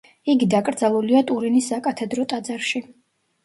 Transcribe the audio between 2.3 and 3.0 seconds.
ტაძარში.